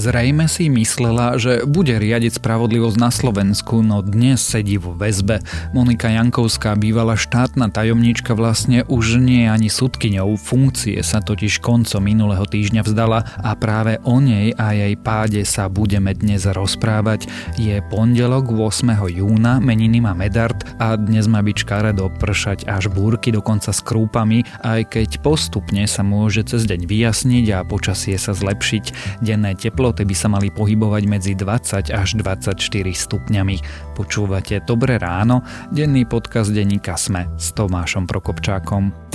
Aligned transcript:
Zrejme 0.00 0.48
si 0.48 0.72
myslela, 0.72 1.36
že 1.36 1.68
bude 1.68 1.92
riadiť 1.92 2.40
spravodlivosť 2.40 2.96
na 2.96 3.12
Slovensku, 3.12 3.84
no 3.84 4.00
dnes 4.00 4.40
sedí 4.40 4.80
vo 4.80 4.96
väzbe. 4.96 5.44
Monika 5.76 6.08
Jankovská, 6.08 6.72
bývala 6.72 7.20
štátna 7.20 7.68
tajomníčka, 7.68 8.32
vlastne 8.32 8.88
už 8.88 9.20
nie 9.20 9.44
ani 9.44 9.68
sudkyňou. 9.68 10.40
Funkcie 10.40 11.04
sa 11.04 11.20
totiž 11.20 11.60
koncom 11.60 12.00
minulého 12.00 12.48
týždňa 12.48 12.80
vzdala 12.80 13.28
a 13.44 13.52
práve 13.60 14.00
o 14.08 14.24
nej 14.24 14.56
a 14.56 14.72
jej 14.72 14.96
páde 14.96 15.44
sa 15.44 15.68
budeme 15.68 16.16
dnes 16.16 16.48
rozprávať. 16.48 17.28
Je 17.60 17.76
pondelok 17.92 18.56
8. 18.56 19.04
júna, 19.04 19.60
meniny 19.60 20.00
má 20.00 20.16
Medard 20.16 20.64
a 20.80 20.96
dnes 20.96 21.28
má 21.28 21.44
byť 21.44 21.68
škaredo 21.68 22.08
pršať 22.16 22.64
až 22.64 22.88
búrky, 22.88 23.36
dokonca 23.36 23.68
s 23.68 23.84
krúpami, 23.84 24.48
aj 24.64 24.96
keď 24.96 25.20
postupne 25.20 25.84
sa 25.84 26.00
môže 26.00 26.48
cez 26.48 26.64
deň 26.64 26.88
vyjasniť 26.88 27.46
a 27.52 27.68
počasie 27.68 28.16
sa 28.16 28.32
zlepšiť. 28.32 29.20
Denné 29.20 29.52
teplo 29.52 29.89
teploty 29.90 30.06
by 30.06 30.14
sa 30.14 30.28
mali 30.30 30.54
pohybovať 30.54 31.02
medzi 31.10 31.32
20 31.34 31.90
až 31.90 32.08
24 32.22 32.54
stupňami. 32.94 33.56
Počúvate 33.98 34.62
Dobré 34.62 35.02
ráno, 35.02 35.42
denný 35.74 36.06
podcast 36.06 36.54
denníka 36.54 36.94
Sme 36.94 37.26
s 37.34 37.50
Tomášom 37.58 38.06
Prokopčákom. 38.06 39.09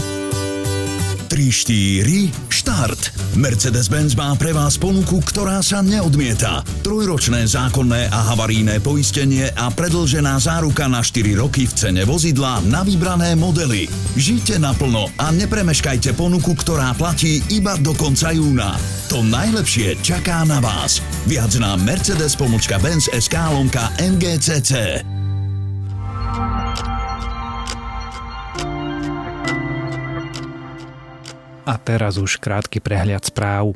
3, 1.35 1.51
4, 1.51 2.31
štart. 2.47 3.11
Mercedes-Benz 3.35 4.15
má 4.15 4.31
pre 4.39 4.55
vás 4.55 4.79
ponuku, 4.79 5.19
ktorá 5.19 5.59
sa 5.59 5.83
neodmieta. 5.83 6.63
Trojročné 6.79 7.43
zákonné 7.43 8.07
a 8.07 8.31
havarijné 8.31 8.79
poistenie 8.79 9.51
a 9.51 9.67
predlžená 9.67 10.39
záruka 10.39 10.87
na 10.87 11.03
4 11.03 11.35
roky 11.35 11.67
v 11.67 11.75
cene 11.75 12.07
vozidla 12.07 12.63
na 12.71 12.87
vybrané 12.87 13.35
modely. 13.35 13.91
Žite 14.15 14.63
naplno 14.63 15.11
a 15.19 15.35
nepremeškajte 15.35 16.15
ponuku, 16.15 16.55
ktorá 16.55 16.95
platí 16.95 17.43
iba 17.51 17.75
do 17.83 17.91
konca 17.99 18.31
júna. 18.31 18.79
To 19.11 19.19
najlepšie 19.19 19.99
čaká 19.99 20.47
na 20.47 20.63
vás. 20.63 21.03
Viac 21.27 21.51
na 21.59 21.75
Mercedes-Benz 21.75 23.11
SK 23.11 23.35
lomka 23.51 23.91
NGCC. 23.99 25.03
A 31.65 31.81
teraz 31.81 32.21
už 32.21 32.37
krátky 32.37 32.77
prehľad 32.77 33.25
správ. 33.25 33.73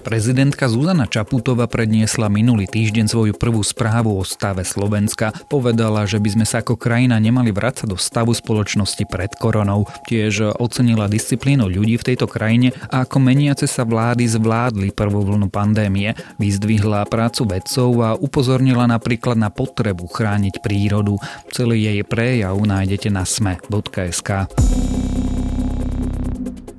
Prezidentka 0.00 0.66
Zuzana 0.66 1.06
Čaputová 1.06 1.68
predniesla 1.70 2.32
minulý 2.32 2.66
týždeň 2.66 3.06
svoju 3.06 3.32
prvú 3.36 3.60
správu 3.62 4.16
o 4.18 4.24
stave 4.26 4.66
Slovenska. 4.66 5.30
Povedala, 5.46 6.08
že 6.08 6.18
by 6.18 6.34
sme 6.34 6.46
sa 6.48 6.64
ako 6.64 6.74
krajina 6.74 7.20
nemali 7.20 7.52
vrácať 7.54 7.86
do 7.86 7.94
stavu 7.94 8.34
spoločnosti 8.34 9.06
pred 9.06 9.30
koronou. 9.38 9.86
Tiež 10.10 10.56
ocenila 10.58 11.06
disciplínu 11.06 11.68
ľudí 11.68 11.94
v 12.00 12.06
tejto 12.10 12.26
krajine 12.26 12.74
a 12.90 13.06
ako 13.06 13.22
meniace 13.22 13.70
sa 13.70 13.86
vlády 13.86 14.26
zvládli 14.26 14.90
prvú 14.90 15.22
vlnu 15.22 15.46
pandémie. 15.46 16.18
Vyzdvihla 16.42 17.06
prácu 17.06 17.46
vedcov 17.46 17.88
a 18.02 18.18
upozornila 18.18 18.90
napríklad 18.90 19.38
na 19.38 19.52
potrebu 19.52 20.10
chrániť 20.10 20.58
prírodu. 20.58 21.22
Celý 21.54 21.86
jej 21.86 22.02
prejav 22.02 22.58
nájdete 22.58 23.14
na 23.14 23.22
sme.sk. 23.22 24.50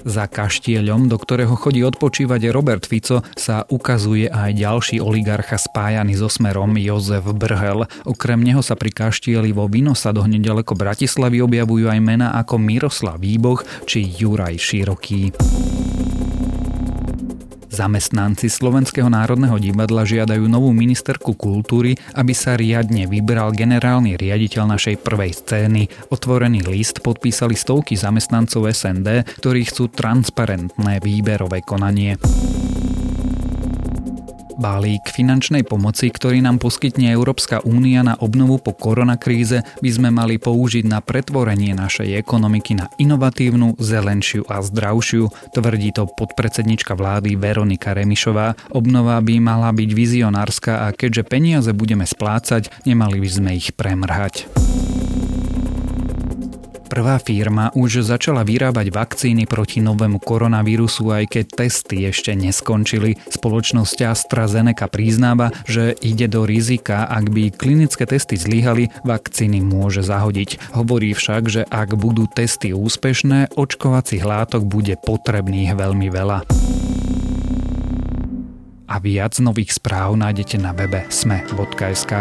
Za 0.01 0.25
kaštieľom, 0.25 1.09
do 1.09 1.17
ktorého 1.21 1.53
chodí 1.53 1.85
odpočívať 1.85 2.49
Robert 2.49 2.89
Fico, 2.89 3.21
sa 3.37 3.65
ukazuje 3.69 4.25
aj 4.25 4.57
ďalší 4.57 4.97
oligarcha 4.97 5.61
spájaný 5.61 6.17
so 6.17 6.25
smerom 6.25 6.73
Jozef 6.77 7.25
Brhel. 7.37 7.85
Okrem 8.09 8.41
neho 8.41 8.65
sa 8.65 8.73
pri 8.73 8.89
kaštieli 8.89 9.53
vo 9.53 9.69
Vinosadoch 9.69 10.25
nedaleko 10.25 10.73
Bratislavy 10.73 11.45
objavujú 11.45 11.85
aj 11.85 11.99
mená 12.01 12.33
ako 12.33 12.57
Miroslav 12.57 13.21
Výboch 13.21 13.61
či 13.85 14.09
Juraj 14.09 14.57
Široký. 14.57 15.33
Zamestnanci 17.71 18.51
Slovenského 18.51 19.07
národného 19.07 19.55
divadla 19.55 20.03
žiadajú 20.03 20.43
novú 20.43 20.75
ministerku 20.75 21.39
kultúry, 21.39 21.95
aby 22.19 22.35
sa 22.35 22.59
riadne 22.59 23.07
vybral 23.07 23.55
generálny 23.55 24.19
riaditeľ 24.19 24.75
našej 24.75 24.99
prvej 24.99 25.31
scény. 25.31 25.87
Otvorený 26.11 26.67
list 26.67 26.99
podpísali 26.99 27.55
stovky 27.55 27.95
zamestnancov 27.95 28.67
SND, 28.67 29.23
ktorí 29.39 29.71
chcú 29.71 29.87
transparentné 29.87 30.99
výberové 30.99 31.63
konanie. 31.63 32.19
Balík 34.57 35.11
finančnej 35.11 35.63
pomoci, 35.67 36.11
ktorý 36.11 36.43
nám 36.43 36.59
poskytne 36.59 37.11
Európska 37.11 37.63
únia 37.63 38.01
na 38.01 38.15
obnovu 38.19 38.59
po 38.59 38.75
koronakríze, 38.75 39.63
by 39.79 39.89
sme 39.91 40.09
mali 40.09 40.39
použiť 40.39 40.87
na 40.87 40.99
pretvorenie 40.99 41.75
našej 41.75 42.15
ekonomiky 42.19 42.75
na 42.79 42.91
inovatívnu, 42.99 43.79
zelenšiu 43.79 44.47
a 44.47 44.63
zdravšiu, 44.63 45.53
tvrdí 45.55 45.91
to 45.95 46.07
podpredsednička 46.07 46.95
vlády 46.95 47.35
Veronika 47.35 47.91
Remišová. 47.91 48.55
Obnova 48.71 49.19
by 49.19 49.35
mala 49.41 49.69
byť 49.71 49.89
vizionárska 49.91 50.85
a 50.85 50.95
keďže 50.95 51.27
peniaze 51.27 51.71
budeme 51.75 52.07
splácať, 52.07 52.71
nemali 52.83 53.19
by 53.19 53.29
sme 53.29 53.49
ich 53.57 53.73
premrhať. 53.75 54.47
Prvá 56.91 57.15
firma 57.23 57.71
už 57.71 58.03
začala 58.03 58.43
vyrábať 58.43 58.91
vakcíny 58.91 59.47
proti 59.47 59.79
novému 59.79 60.19
koronavírusu, 60.19 61.07
aj 61.07 61.23
keď 61.31 61.45
testy 61.63 62.03
ešte 62.03 62.35
neskončili. 62.35 63.15
Spoločnosť 63.31 64.11
AstraZeneca 64.11 64.91
priznáva, 64.91 65.55
že 65.63 65.95
ide 66.03 66.27
do 66.27 66.43
rizika, 66.43 67.07
ak 67.07 67.31
by 67.31 67.55
klinické 67.55 68.03
testy 68.03 68.35
zlyhali, 68.35 68.91
vakcíny 69.07 69.63
môže 69.63 70.03
zahodiť. 70.03 70.75
Hovorí 70.75 71.15
však, 71.15 71.43
že 71.47 71.61
ak 71.63 71.95
budú 71.95 72.27
testy 72.27 72.75
úspešné, 72.75 73.55
očkovacích 73.55 74.27
látok 74.27 74.67
bude 74.67 74.99
potrebných 74.99 75.71
veľmi 75.71 76.11
veľa. 76.11 76.43
A 78.91 78.95
viac 78.99 79.39
nových 79.39 79.79
správ 79.79 80.19
nájdete 80.19 80.59
na 80.59 80.75
webe 80.75 81.07
sme.sk. 81.07 82.11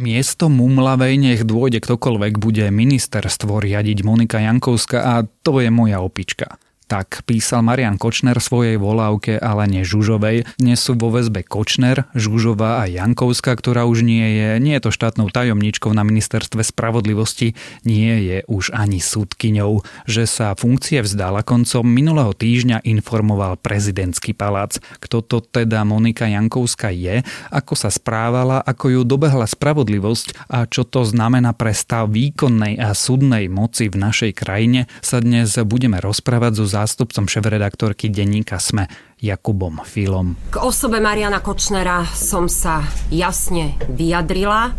Miesto 0.00 0.48
Mumlavej 0.48 1.20
nech 1.20 1.40
dôjde 1.44 1.84
ktokoľvek 1.84 2.40
bude 2.40 2.64
ministerstvo 2.72 3.60
riadiť 3.60 3.98
Monika 4.00 4.40
Jankovská 4.40 5.04
a 5.04 5.14
to 5.44 5.60
je 5.60 5.68
moja 5.68 6.00
opička. 6.00 6.56
Tak 6.92 7.24
písal 7.24 7.64
Marian 7.64 7.96
Kočner 7.96 8.36
svojej 8.36 8.76
volávke, 8.76 9.40
ale 9.40 9.64
nie 9.64 9.80
Žužovej. 9.80 10.44
Dnes 10.60 10.76
sú 10.76 10.92
vo 10.92 11.08
väzbe 11.08 11.40
Kočner, 11.40 12.04
Žužová 12.12 12.84
a 12.84 12.84
Jankovská, 12.84 13.56
ktorá 13.56 13.88
už 13.88 14.04
nie 14.04 14.20
je, 14.20 14.60
nie 14.60 14.76
je 14.76 14.84
to 14.84 14.90
štátnou 14.92 15.32
tajomničkou 15.32 15.88
na 15.88 16.04
ministerstve 16.04 16.60
spravodlivosti, 16.60 17.56
nie 17.88 18.12
je 18.28 18.38
už 18.44 18.76
ani 18.76 19.00
súdkyňou. 19.00 19.80
Že 20.04 20.24
sa 20.28 20.46
funkcie 20.52 21.00
vzdala 21.00 21.40
koncom 21.40 21.80
minulého 21.80 22.36
týždňa 22.36 22.84
informoval 22.84 23.56
prezidentský 23.56 24.36
palác. 24.36 24.76
Kto 25.00 25.24
to 25.24 25.40
teda 25.40 25.88
Monika 25.88 26.28
Jankovská 26.28 26.92
je, 26.92 27.24
ako 27.48 27.72
sa 27.72 27.88
správala, 27.88 28.60
ako 28.60 29.00
ju 29.00 29.00
dobehla 29.08 29.48
spravodlivosť 29.48 30.44
a 30.52 30.68
čo 30.68 30.84
to 30.84 31.08
znamená 31.08 31.56
pre 31.56 31.72
stav 31.72 32.12
výkonnej 32.12 32.76
a 32.76 32.92
súdnej 32.92 33.48
moci 33.48 33.88
v 33.88 33.96
našej 33.96 34.36
krajine, 34.36 34.92
sa 35.00 35.24
dnes 35.24 35.56
budeme 35.64 35.96
rozprávať 35.96 36.52
so 36.60 36.81
zástupcom 36.82 37.30
šéf-redaktorky 37.30 38.10
denníka 38.10 38.58
SME 38.58 38.90
Jakubom 39.22 39.86
Filom. 39.86 40.34
K 40.50 40.58
osobe 40.58 40.98
Mariana 40.98 41.38
Kočnera 41.38 42.02
som 42.10 42.50
sa 42.50 42.82
jasne 43.06 43.78
vyjadrila. 43.86 44.74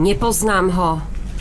Nepoznám 0.00 0.66
ho, 0.72 0.90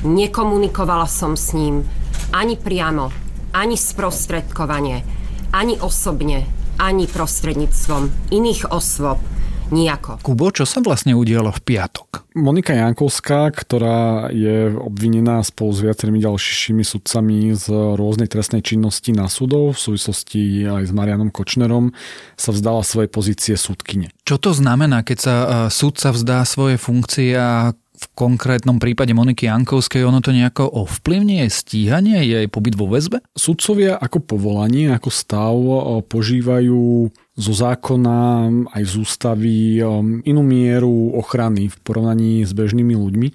nekomunikovala 0.03 1.07
som 1.07 1.39
s 1.39 1.55
ním 1.55 1.87
ani 2.35 2.59
priamo, 2.59 3.07
ani 3.55 3.79
sprostredkovanie, 3.79 5.07
ani 5.55 5.79
osobne, 5.79 6.43
ani 6.75 7.07
prostredníctvom 7.07 8.35
iných 8.35 8.67
osôb 8.67 9.23
Nijako. 9.67 10.23
Kubo, 10.23 10.47
čo 10.55 10.63
sa 10.63 10.79
vlastne 10.79 11.11
udialo 11.11 11.51
v 11.51 11.59
piatok? 11.59 12.31
Monika 12.39 12.71
Jankovská, 12.71 13.51
ktorá 13.51 14.31
je 14.31 14.71
obvinená 14.71 15.43
spolu 15.43 15.75
s 15.75 15.83
viacerými 15.83 16.23
ďalšími 16.23 16.87
sudcami 16.87 17.51
z 17.51 17.67
rôznej 17.99 18.31
trestnej 18.31 18.63
činnosti 18.63 19.11
na 19.11 19.27
súdov 19.27 19.75
v 19.75 19.79
súvislosti 19.83 20.63
aj 20.63 20.87
s 20.87 20.91
Marianom 20.95 21.35
Kočnerom, 21.35 21.91
sa 22.39 22.55
vzdala 22.55 22.79
svojej 22.87 23.11
pozície 23.11 23.55
súdkyne. 23.59 24.15
Čo 24.23 24.39
to 24.39 24.55
znamená, 24.55 25.03
keď 25.03 25.17
sa 25.19 25.35
sudca 25.67 26.15
vzdá 26.15 26.47
svoje 26.47 26.79
funkcie 26.79 27.35
a 27.35 27.75
v 27.75 28.05
konkrétnom 28.13 28.77
prípade 28.77 29.11
Moniky 29.11 29.49
Jankovskej 29.49 30.05
ono 30.05 30.21
to 30.21 30.29
nejako 30.29 30.69
ovplyvňuje 30.69 31.49
stíhanie 31.49 32.21
jej 32.23 32.45
pobyt 32.45 32.77
vo 32.77 32.87
väzbe? 32.87 33.25
Sudcovia 33.33 33.97
ako 33.99 34.21
povolanie, 34.21 34.93
ako 34.93 35.09
stav 35.09 35.57
požívajú 36.05 37.09
zo 37.37 37.53
zákona 37.53 38.49
aj 38.73 38.83
z 38.83 38.93
ústavy 38.97 39.55
um, 39.85 40.25
inú 40.25 40.41
mieru 40.41 41.13
ochrany 41.13 41.69
v 41.69 41.77
porovnaní 41.85 42.41
s 42.41 42.49
bežnými 42.49 42.97
ľuďmi. 42.97 43.27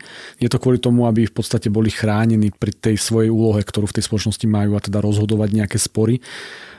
Je 0.43 0.51
to 0.51 0.59
kvôli 0.59 0.83
tomu, 0.83 1.07
aby 1.07 1.31
v 1.31 1.35
podstate 1.35 1.71
boli 1.71 1.95
chránení 1.95 2.51
pri 2.51 2.75
tej 2.75 2.99
svojej 2.99 3.31
úlohe, 3.31 3.63
ktorú 3.63 3.87
v 3.87 4.03
tej 4.03 4.11
spoločnosti 4.11 4.47
majú 4.51 4.75
a 4.75 4.83
teda 4.83 4.99
rozhodovať 4.99 5.49
nejaké 5.55 5.79
spory. 5.79 6.19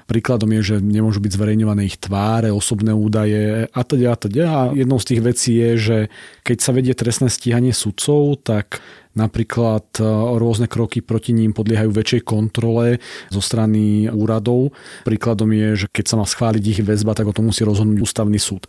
Príkladom 0.04 0.52
je, 0.60 0.76
že 0.76 0.76
nemôžu 0.84 1.24
byť 1.24 1.32
zverejňované 1.32 1.88
ich 1.88 1.96
tváre, 1.96 2.52
osobné 2.52 2.92
údaje 2.92 3.72
a 3.72 3.82
teda 3.88 4.12
a 4.12 4.18
teda. 4.20 4.44
A 4.52 4.62
jednou 4.76 5.00
z 5.00 5.16
tých 5.16 5.22
vecí 5.24 5.52
je, 5.56 5.72
že 5.80 5.98
keď 6.44 6.58
sa 6.60 6.76
vedie 6.76 6.92
trestné 6.92 7.32
stíhanie 7.32 7.72
sudcov, 7.72 8.44
tak 8.44 8.84
Napríklad 9.14 9.86
e, 9.98 10.06
rôzne 10.42 10.66
kroky 10.66 11.06
proti 11.06 11.38
ním 11.38 11.54
podliehajú 11.54 11.94
väčšej 11.94 12.22
kontrole 12.26 12.98
zo 13.30 13.42
strany 13.42 14.10
úradov. 14.10 14.74
Príkladom 15.06 15.54
je, 15.54 15.86
že 15.86 15.88
keď 15.90 16.06
sa 16.10 16.16
má 16.18 16.26
schváliť 16.26 16.64
ich 16.66 16.80
väzba, 16.82 17.14
tak 17.14 17.30
o 17.30 17.36
tom 17.36 17.54
musí 17.54 17.62
rozhodnúť 17.62 18.02
ústavný 18.02 18.42
súd. 18.42 18.66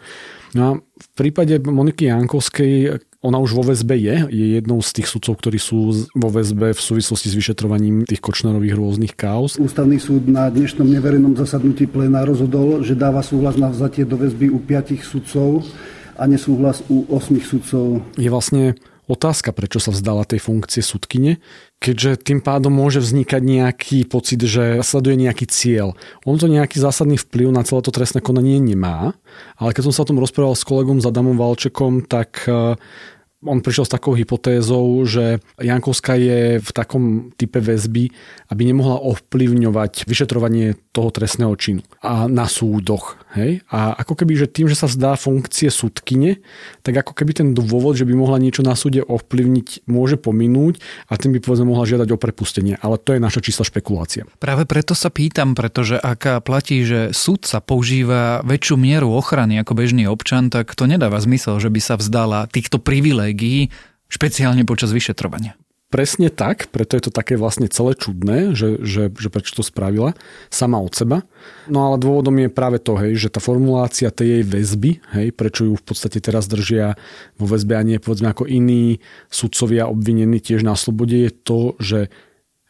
No 0.54 0.60
a 0.62 0.70
v 0.78 1.08
prípade 1.16 1.58
Moniky 1.58 2.12
Jankovskej 2.12 3.02
ona 3.24 3.40
už 3.40 3.56
vo 3.56 3.64
väzbe 3.64 3.96
je, 3.96 4.28
je 4.28 4.46
jednou 4.60 4.84
z 4.84 5.00
tých 5.00 5.08
sudcov, 5.08 5.40
ktorí 5.40 5.56
sú 5.56 5.96
vo 6.12 6.28
väzbe 6.28 6.76
v 6.76 6.80
súvislosti 6.80 7.32
s 7.32 7.38
vyšetrovaním 7.40 8.04
tých 8.04 8.20
Kočnerových 8.20 8.76
rôznych 8.76 9.16
kauz. 9.16 9.56
Ústavný 9.56 9.96
súd 9.96 10.28
na 10.28 10.52
dnešnom 10.52 10.84
neverejnom 10.84 11.32
zasadnutí 11.32 11.88
pléna 11.88 12.28
rozhodol, 12.28 12.84
že 12.84 12.92
dáva 12.92 13.24
súhlas 13.24 13.56
na 13.56 13.72
vzatie 13.72 14.04
do 14.04 14.20
väzby 14.20 14.52
u 14.52 14.60
piatich 14.60 15.08
sudcov 15.08 15.64
a 16.20 16.28
nesúhlas 16.28 16.84
u 16.92 17.08
osmých 17.08 17.48
sudcov. 17.48 18.04
Je 18.20 18.28
vlastne 18.28 18.76
otázka, 19.06 19.52
prečo 19.52 19.80
sa 19.80 19.92
vzdala 19.92 20.24
tej 20.24 20.40
funkcie 20.40 20.80
sudkyne, 20.80 21.40
keďže 21.78 22.24
tým 22.24 22.40
pádom 22.40 22.72
môže 22.72 23.04
vznikať 23.04 23.42
nejaký 23.44 23.98
pocit, 24.08 24.40
že 24.40 24.80
sleduje 24.80 25.20
nejaký 25.20 25.44
cieľ. 25.48 25.96
On 26.24 26.40
to 26.40 26.48
nejaký 26.48 26.80
zásadný 26.80 27.20
vplyv 27.20 27.52
na 27.52 27.62
celé 27.66 27.84
to 27.84 27.92
trestné 27.92 28.24
konanie 28.24 28.56
nemá, 28.56 29.12
ale 29.60 29.76
keď 29.76 29.90
som 29.90 29.94
sa 29.94 30.02
o 30.04 30.08
tom 30.08 30.20
rozprával 30.20 30.56
s 30.56 30.64
kolegom 30.64 31.04
Adamom 31.04 31.36
Valčekom, 31.36 32.08
tak 32.08 32.48
eh, 32.48 32.80
on 33.44 33.60
prišiel 33.60 33.84
s 33.84 33.92
takou 33.92 34.16
hypotézou, 34.16 35.04
že 35.04 35.44
Jankovská 35.60 36.16
je 36.16 36.58
v 36.64 36.70
takom 36.72 37.30
type 37.36 37.60
väzby, 37.60 38.08
aby 38.48 38.62
nemohla 38.64 39.04
ovplyvňovať 39.04 40.08
vyšetrovanie 40.08 40.80
toho 40.96 41.12
trestného 41.12 41.52
činu 41.60 41.84
a 42.00 42.24
na 42.26 42.48
súdoch. 42.48 43.20
Hej? 43.34 43.66
A 43.66 43.98
ako 43.98 44.22
keby, 44.22 44.38
že 44.38 44.46
tým, 44.46 44.70
že 44.70 44.78
sa 44.78 44.86
zdá 44.86 45.18
funkcie 45.18 45.66
súdkyne, 45.68 46.38
tak 46.86 46.94
ako 46.94 47.12
keby 47.18 47.34
ten 47.34 47.48
dôvod, 47.50 47.98
že 47.98 48.06
by 48.06 48.14
mohla 48.14 48.38
niečo 48.38 48.62
na 48.62 48.78
súde 48.78 49.02
ovplyvniť, 49.02 49.90
môže 49.90 50.14
pominúť 50.14 50.78
a 51.10 51.18
tým 51.18 51.34
by 51.34 51.42
povedzme 51.42 51.66
mohla 51.66 51.84
žiadať 51.84 52.08
o 52.14 52.18
prepustenie. 52.18 52.78
Ale 52.78 52.96
to 53.02 53.18
je 53.18 53.20
naša 53.20 53.42
čísla 53.42 53.66
špekulácia. 53.66 54.22
Práve 54.38 54.64
preto 54.70 54.94
sa 54.94 55.10
pýtam, 55.10 55.58
pretože 55.58 55.98
ak 55.98 56.46
platí, 56.46 56.86
že 56.86 57.10
súd 57.10 57.42
sa 57.42 57.58
používa 57.58 58.40
väčšiu 58.46 58.78
mieru 58.78 59.10
ochrany 59.10 59.58
ako 59.58 59.74
bežný 59.74 60.06
občan, 60.06 60.48
tak 60.48 60.70
to 60.78 60.86
nedáva 60.86 61.18
zmysel, 61.18 61.58
že 61.58 61.74
by 61.74 61.80
sa 61.82 61.98
vzdala 61.98 62.46
týchto 62.46 62.78
privilégií, 62.78 63.74
špeciálne 64.06 64.62
počas 64.62 64.94
vyšetrovania. 64.94 65.58
Presne 65.94 66.26
tak, 66.26 66.74
preto 66.74 66.98
je 66.98 67.06
to 67.06 67.12
také 67.14 67.38
vlastne 67.38 67.70
celé 67.70 67.94
čudné, 67.94 68.50
že, 68.58 68.82
že, 68.82 69.14
že 69.14 69.30
prečo 69.30 69.54
to 69.54 69.62
spravila 69.62 70.18
sama 70.50 70.82
od 70.82 70.90
seba. 70.90 71.22
No 71.70 71.86
ale 71.86 72.02
dôvodom 72.02 72.34
je 72.34 72.50
práve 72.50 72.82
to, 72.82 72.98
hej, 72.98 73.14
že 73.14 73.30
tá 73.30 73.38
formulácia 73.38 74.10
tej 74.10 74.42
jej 74.42 74.42
väzby, 74.42 74.90
hej, 75.14 75.30
prečo 75.30 75.70
ju 75.70 75.78
v 75.78 75.84
podstate 75.86 76.18
teraz 76.18 76.50
držia 76.50 76.98
vo 77.38 77.46
väzbe 77.46 77.78
a 77.78 77.86
nie 77.86 78.02
povedzme 78.02 78.26
ako 78.26 78.50
iní 78.50 78.98
sudcovia 79.30 79.86
obvinení 79.86 80.42
tiež 80.42 80.66
na 80.66 80.74
slobode, 80.74 81.14
je 81.14 81.30
to, 81.30 81.78
že 81.78 82.10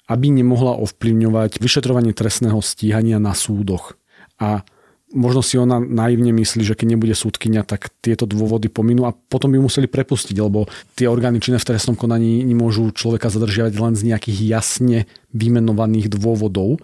aby 0.05 0.29
nemohla 0.29 0.76
ovplyvňovať 0.85 1.65
vyšetrovanie 1.65 2.12
trestného 2.12 2.61
stíhania 2.61 3.17
na 3.17 3.32
súdoch. 3.32 3.97
A 4.37 4.69
možno 5.14 5.40
si 5.40 5.56
ona 5.56 5.78
naivne 5.78 6.34
myslí, 6.34 6.66
že 6.66 6.75
keď 6.75 6.99
nebude 6.99 7.14
súdkynia, 7.14 7.62
tak 7.62 7.94
tieto 8.02 8.26
dôvody 8.26 8.66
pominú 8.66 9.06
a 9.06 9.14
potom 9.14 9.55
by 9.55 9.62
museli 9.62 9.87
prepustiť, 9.87 10.37
lebo 10.43 10.66
tie 10.99 11.06
orgány 11.06 11.38
činné 11.38 11.62
v 11.62 11.70
trestnom 11.70 11.94
konaní 11.94 12.43
nemôžu 12.43 12.90
človeka 12.90 13.31
zadržiavať 13.31 13.72
len 13.78 13.94
z 13.94 14.02
nejakých 14.11 14.38
jasne 14.44 14.99
vymenovaných 15.31 16.11
dôvodov. 16.11 16.82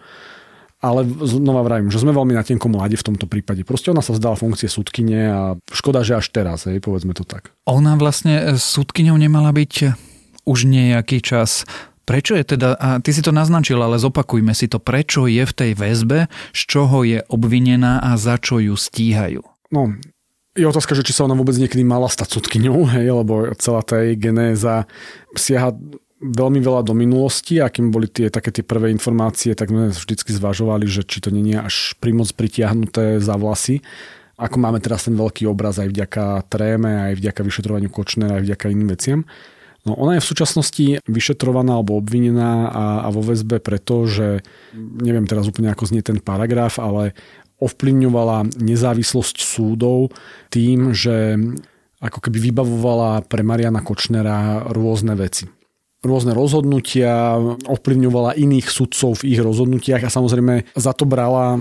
Ale 0.80 1.04
znova 1.04 1.60
vravím, 1.60 1.92
že 1.92 2.00
sme 2.00 2.16
veľmi 2.16 2.32
na 2.32 2.40
tenkom 2.40 2.72
mlade 2.72 2.96
v 2.96 3.04
tomto 3.04 3.28
prípade. 3.28 3.68
Proste 3.68 3.92
ona 3.92 4.00
sa 4.00 4.16
zdala 4.16 4.32
funkcie 4.32 4.64
súdkyne 4.64 5.20
a 5.28 5.40
škoda, 5.68 6.00
že 6.00 6.16
až 6.16 6.32
teraz, 6.32 6.64
hej, 6.64 6.80
povedzme 6.80 7.12
to 7.12 7.20
tak. 7.20 7.52
Ona 7.68 8.00
vlastne 8.00 8.56
súdkyňou 8.56 9.12
nemala 9.20 9.52
byť 9.52 9.92
už 10.48 10.58
nejaký 10.64 11.20
čas. 11.20 11.68
Prečo 12.10 12.34
je 12.34 12.42
teda, 12.42 12.74
a 12.74 12.98
ty 12.98 13.14
si 13.14 13.22
to 13.22 13.30
naznačil, 13.30 13.78
ale 13.78 13.94
zopakujme 13.94 14.50
si 14.50 14.66
to, 14.66 14.82
prečo 14.82 15.30
je 15.30 15.46
v 15.46 15.54
tej 15.54 15.78
väzbe, 15.78 16.26
z 16.50 16.60
čoho 16.66 17.06
je 17.06 17.22
obvinená 17.30 18.02
a 18.02 18.18
za 18.18 18.34
čo 18.34 18.58
ju 18.58 18.74
stíhajú? 18.74 19.46
No, 19.70 19.94
je 20.58 20.66
otázka, 20.66 20.98
že 20.98 21.06
či 21.06 21.14
sa 21.14 21.30
ona 21.30 21.38
vôbec 21.38 21.54
niekedy 21.54 21.86
mala 21.86 22.10
stať 22.10 22.34
sudkyňou, 22.34 22.82
hej, 22.98 23.14
lebo 23.14 23.54
celá 23.62 23.86
tá 23.86 24.02
jej 24.02 24.18
genéza 24.18 24.90
siaha 25.38 25.70
veľmi 26.18 26.58
veľa 26.58 26.82
do 26.82 26.98
minulosti 26.98 27.62
a 27.62 27.70
kým 27.70 27.94
boli 27.94 28.10
tie 28.10 28.26
také 28.26 28.50
tie 28.50 28.66
prvé 28.66 28.90
informácie, 28.90 29.54
tak 29.54 29.70
sme 29.70 29.94
vždycky 29.94 30.34
zvažovali, 30.34 30.90
že 30.90 31.06
či 31.06 31.22
to 31.22 31.30
nie 31.30 31.54
až 31.54 31.94
primoc 32.02 32.34
pritiahnuté 32.34 33.22
za 33.22 33.38
vlasy. 33.38 33.86
Ako 34.34 34.58
máme 34.58 34.82
teraz 34.82 35.06
ten 35.06 35.14
veľký 35.14 35.46
obraz 35.46 35.78
aj 35.78 35.86
vďaka 35.94 36.42
tréme, 36.50 37.06
aj 37.06 37.22
vďaka 37.22 37.40
vyšetrovaniu 37.46 37.86
Kočnera, 37.86 38.42
aj 38.42 38.50
vďaka 38.50 38.66
iným 38.66 38.90
veciam. 38.90 39.20
No 39.88 39.96
ona 39.96 40.16
je 40.16 40.24
v 40.24 40.30
súčasnosti 40.30 40.86
vyšetrovaná 41.08 41.80
alebo 41.80 41.96
obvinená 41.96 42.68
a, 42.68 42.84
a 43.04 43.08
vo 43.08 43.24
väzbe 43.24 43.64
preto, 43.64 44.04
že 44.04 44.44
neviem 44.76 45.24
teraz 45.24 45.48
úplne 45.48 45.72
ako 45.72 45.88
znie 45.88 46.04
ten 46.04 46.20
paragraf, 46.20 46.76
ale 46.76 47.16
ovplyvňovala 47.60 48.60
nezávislosť 48.60 49.36
súdov 49.40 50.12
tým, 50.52 50.92
že 50.92 51.36
ako 52.00 52.18
keby 52.28 52.52
vybavovala 52.52 53.24
pre 53.28 53.44
Mariana 53.44 53.84
Kočnera 53.84 54.68
rôzne 54.72 55.16
veci. 55.16 55.48
Rôzne 56.00 56.32
rozhodnutia, 56.32 57.36
ovplyvňovala 57.68 58.40
iných 58.40 58.72
sudcov 58.72 59.20
v 59.20 59.36
ich 59.36 59.40
rozhodnutiach 59.40 60.00
a 60.00 60.12
samozrejme 60.12 60.72
za 60.72 60.96
to 60.96 61.04
brala 61.04 61.60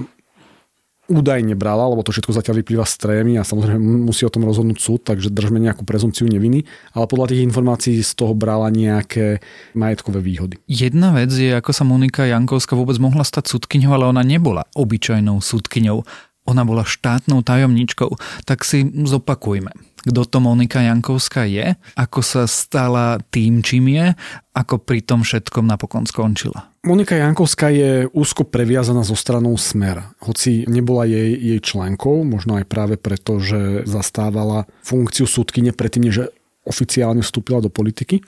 údajne 1.09 1.57
brala, 1.57 1.89
lebo 1.89 2.05
to 2.05 2.13
všetko 2.13 2.31
zatiaľ 2.37 2.61
vyplýva 2.63 2.85
z 2.85 2.95
trémy 3.01 3.41
a 3.41 3.43
samozrejme 3.43 3.81
musí 3.81 4.23
o 4.23 4.31
tom 4.31 4.45
rozhodnúť 4.45 4.79
súd, 4.79 5.01
takže 5.03 5.33
držme 5.33 5.57
nejakú 5.57 5.83
prezumciu 5.83 6.29
neviny, 6.29 6.69
ale 6.93 7.05
podľa 7.09 7.33
tých 7.33 7.43
informácií 7.43 7.97
z 7.99 8.13
toho 8.13 8.37
brala 8.37 8.69
nejaké 8.69 9.41
majetkové 9.73 10.21
výhody. 10.21 10.61
Jedna 10.69 11.11
vec 11.17 11.33
je, 11.33 11.49
ako 11.51 11.73
sa 11.73 11.83
Monika 11.83 12.29
Jankovská 12.29 12.77
vôbec 12.77 12.95
mohla 13.01 13.25
stať 13.25 13.49
súdkyňou, 13.49 13.91
ale 13.91 14.05
ona 14.07 14.21
nebola 14.21 14.69
obyčajnou 14.77 15.41
súdkyňou. 15.41 16.05
Ona 16.49 16.65
bola 16.65 16.81
štátnou 16.81 17.45
tajomničkou. 17.45 18.09
Tak 18.45 18.65
si 18.65 18.81
zopakujme 19.05 19.69
kto 20.05 20.21
to 20.25 20.37
Monika 20.39 20.79
Jankovská 20.79 21.43
je, 21.43 21.75
ako 21.99 22.19
sa 22.23 22.43
stala 22.47 23.19
tým, 23.31 23.59
čím 23.59 23.91
je, 23.91 24.15
ako 24.55 24.79
pri 24.79 25.03
tom 25.03 25.23
všetkom 25.23 25.67
napokon 25.67 26.07
skončila. 26.07 26.71
Monika 26.87 27.19
Jankovská 27.19 27.67
je 27.75 28.07
úzko 28.15 28.47
previazaná 28.47 29.03
so 29.03 29.15
stranou 29.15 29.59
Smer. 29.59 30.15
Hoci 30.23 30.63
nebola 30.71 31.03
jej, 31.03 31.35
jej 31.35 31.59
členkou, 31.59 32.23
možno 32.23 32.55
aj 32.55 32.65
práve 32.71 32.95
preto, 32.95 33.43
že 33.43 33.83
zastávala 33.83 34.63
funkciu 34.79 35.27
súdkyne 35.27 35.75
predtým, 35.75 36.07
než 36.07 36.31
oficiálne 36.63 37.19
vstúpila 37.19 37.59
do 37.59 37.67
politiky. 37.67 38.23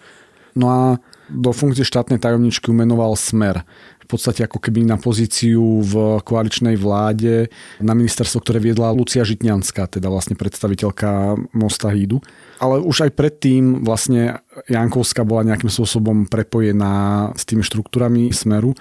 No 0.51 0.67
a 0.67 0.81
do 1.31 1.55
funkcie 1.55 1.88
štátnej 1.88 2.19
tajomničky 2.19 2.67
umenoval 2.67 3.15
Smer 3.15 3.63
podstate 4.12 4.44
ako 4.44 4.60
keby 4.60 4.84
na 4.84 5.00
pozíciu 5.00 5.82
v 5.82 6.20
koaličnej 6.22 6.75
vláde 6.75 7.48
na 7.80 7.96
ministerstvo, 7.96 8.44
ktoré 8.44 8.60
viedla 8.60 8.91
Lucia 8.91 9.24
Žitňanská, 9.24 9.88
teda 9.88 10.12
vlastne 10.12 10.36
predstaviteľka 10.36 11.39
Mosta 11.56 11.89
Hídu. 11.89 12.20
Ale 12.60 12.84
už 12.84 13.10
aj 13.10 13.12
predtým 13.15 13.88
vlastne 13.88 14.44
Jankovská 14.68 15.24
bola 15.24 15.48
nejakým 15.48 15.72
spôsobom 15.72 16.27
prepojená 16.27 17.32
s 17.34 17.48
tými 17.48 17.63
štruktúrami 17.63 18.30
Smeru. 18.36 18.75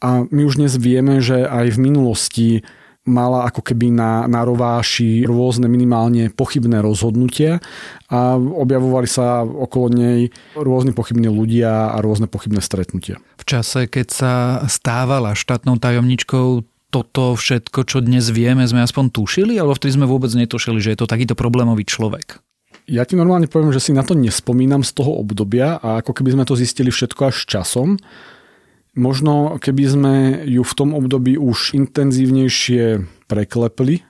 A 0.00 0.24
my 0.24 0.42
už 0.44 0.60
dnes 0.60 0.74
vieme, 0.80 1.20
že 1.20 1.44
aj 1.44 1.76
v 1.76 1.82
minulosti 1.84 2.48
mala 3.04 3.44
ako 3.44 3.60
keby 3.60 3.92
na, 3.92 4.24
na 4.24 4.48
rováši 4.48 5.28
rôzne 5.28 5.68
minimálne 5.68 6.32
pochybné 6.32 6.80
rozhodnutia 6.80 7.60
a 8.08 8.40
objavovali 8.40 9.04
sa 9.04 9.44
okolo 9.44 9.92
nej 9.92 10.32
rôzne 10.56 10.96
pochybní 10.96 11.28
ľudia 11.28 11.92
a 11.92 12.00
rôzne 12.00 12.32
pochybné 12.32 12.64
stretnutia. 12.64 13.20
V 13.44 13.60
čase, 13.60 13.84
keď 13.84 14.08
sa 14.08 14.34
stávala 14.72 15.36
štátnou 15.36 15.76
tajomničkou, 15.76 16.64
toto 16.88 17.36
všetko, 17.36 17.84
čo 17.84 18.00
dnes 18.00 18.32
vieme, 18.32 18.64
sme 18.64 18.80
aspoň 18.80 19.12
tušili, 19.12 19.60
alebo 19.60 19.76
vtedy 19.76 20.00
sme 20.00 20.08
vôbec 20.08 20.32
netušili, 20.32 20.80
že 20.80 20.96
je 20.96 21.04
to 21.04 21.10
takýto 21.12 21.36
problémový 21.36 21.84
človek? 21.84 22.40
Ja 22.88 23.04
ti 23.04 23.20
normálne 23.20 23.44
poviem, 23.44 23.68
že 23.68 23.84
si 23.84 23.92
na 23.92 24.00
to 24.00 24.16
nespomínam 24.16 24.80
z 24.80 24.96
toho 24.96 25.20
obdobia 25.20 25.76
a 25.76 26.00
ako 26.00 26.16
keby 26.16 26.40
sme 26.40 26.48
to 26.48 26.56
zistili 26.56 26.88
všetko 26.88 27.20
až 27.28 27.36
časom. 27.44 28.00
Možno 28.96 29.60
keby 29.60 29.84
sme 29.92 30.14
ju 30.48 30.64
v 30.64 30.76
tom 30.80 30.96
období 30.96 31.36
už 31.36 31.76
intenzívnejšie 31.76 33.04
preklepli, 33.28 34.08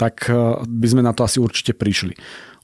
tak 0.00 0.24
eh, 0.32 0.56
by 0.64 0.86
sme 0.88 1.04
na 1.04 1.12
to 1.12 1.28
asi 1.28 1.36
určite 1.36 1.76
prišli. 1.76 2.16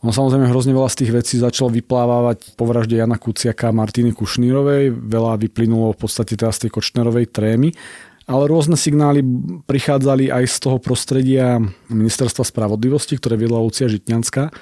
On 0.04 0.12
samozrejme 0.12 0.52
hrozne 0.52 0.76
veľa 0.76 0.92
z 0.92 0.98
tých 1.02 1.14
vecí 1.16 1.34
začal 1.40 1.72
vyplávať 1.72 2.52
po 2.58 2.68
vražde 2.68 3.00
Jana 3.00 3.16
Kuciaka 3.16 3.72
a 3.72 3.76
Martiny 3.76 4.12
Kušnírovej, 4.12 4.92
veľa 4.92 5.40
vyplynulo 5.40 5.96
v 5.96 6.00
podstate 6.04 6.36
teraz 6.36 6.60
z 6.60 6.68
tej 6.68 6.76
Kočnerovej 6.76 7.32
trémy, 7.32 7.72
ale 8.28 8.44
rôzne 8.44 8.76
signály 8.76 9.24
prichádzali 9.64 10.28
aj 10.28 10.44
z 10.52 10.56
toho 10.60 10.76
prostredia 10.82 11.62
Ministerstva 11.88 12.44
spravodlivosti, 12.44 13.16
ktoré 13.16 13.40
viedla 13.40 13.62
Lucia 13.62 13.88
Žitňanská, 13.88 14.52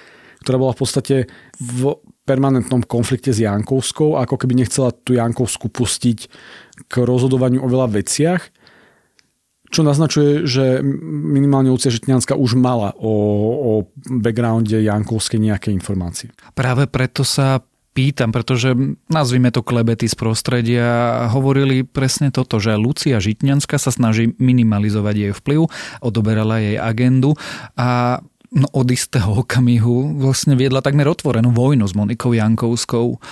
ktorá 0.47 0.57
bola 0.61 0.77
v 0.77 0.81
podstate 0.85 1.17
v 1.59 1.99
permanentnom 2.25 2.87
konflikte 2.87 3.35
s 3.35 3.43
Jankovskou, 3.43 4.17
ako 4.21 4.39
keby 4.39 4.63
nechcela 4.65 4.95
tú 4.95 5.19
Jankovsku 5.19 5.67
pustiť 5.67 6.19
k 6.87 6.95
rozhodovaniu 6.95 7.65
o 7.65 7.69
veľa 7.69 7.91
veciach, 7.91 8.54
čo 9.75 9.83
naznačuje, 9.83 10.47
že 10.47 10.79
minimálne 11.11 11.75
Lucia 11.75 11.91
Žitňanská 11.91 12.39
už 12.39 12.55
mala 12.55 12.95
o, 12.95 13.13
o 13.59 13.73
backgrounde 14.07 14.79
Jankovskej 14.79 15.43
nejaké 15.43 15.75
informácie. 15.75 16.31
Práve 16.55 16.87
preto 16.87 17.27
sa 17.27 17.67
pýtam, 17.95 18.35
pretože 18.35 18.75
nazvime 19.07 19.55
to 19.55 19.63
klebety 19.63 20.11
z 20.11 20.19
prostredia, 20.19 20.87
hovorili 21.31 21.87
presne 21.87 22.35
toto, 22.35 22.59
že 22.59 22.75
Lucia 22.75 23.23
Žitňanská 23.23 23.79
sa 23.79 23.95
snaží 23.95 24.35
minimalizovať 24.39 25.15
jej 25.15 25.33
vplyv, 25.33 25.71
odoberala 26.03 26.59
jej 26.59 26.77
agendu 26.79 27.39
a 27.79 28.19
no, 28.51 28.67
od 28.75 28.87
istého 28.91 29.47
okamihu 29.47 30.19
vlastne 30.19 30.59
viedla 30.59 30.83
takmer 30.83 31.07
otvorenú 31.07 31.55
vojnu 31.55 31.87
s 31.87 31.95
Monikou 31.95 32.35
Jankovskou. 32.35 33.23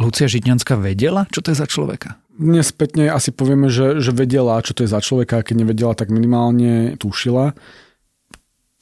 Lucia 0.00 0.28
Žitňanská 0.28 0.80
vedela, 0.80 1.28
čo 1.28 1.44
to 1.44 1.52
je 1.52 1.60
za 1.60 1.68
človeka? 1.68 2.16
Dnes 2.36 2.68
spätne 2.68 3.08
asi 3.08 3.32
povieme, 3.32 3.72
že, 3.72 4.00
že 4.04 4.12
vedela, 4.12 4.60
čo 4.60 4.76
to 4.76 4.84
je 4.84 4.92
za 4.92 5.00
človeka, 5.00 5.40
keď 5.40 5.56
nevedela, 5.56 5.96
tak 5.96 6.12
minimálne 6.12 7.00
tušila. 7.00 7.56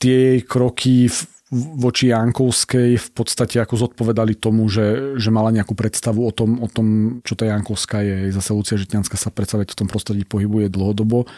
Tie 0.02 0.14
jej 0.34 0.40
kroky 0.42 1.06
v 1.06 1.18
voči 1.54 2.10
Jankovskej 2.10 2.98
v 2.98 3.08
podstate 3.14 3.62
ako 3.62 3.86
zodpovedali 3.86 4.34
tomu, 4.34 4.66
že, 4.66 5.16
že 5.20 5.30
mala 5.30 5.54
nejakú 5.54 5.78
predstavu 5.78 6.26
o 6.26 6.32
tom, 6.34 6.58
o 6.58 6.66
tom, 6.66 7.18
čo 7.22 7.38
tá 7.38 7.46
Jankovská 7.46 8.02
je. 8.02 8.34
Zase 8.34 8.50
Lucia 8.50 8.80
Žitňanská 8.80 9.14
sa 9.14 9.30
predsa 9.30 9.62
v 9.62 9.70
tom 9.70 9.86
prostredí 9.86 10.26
pohybuje 10.26 10.66
dlhodobo. 10.72 11.30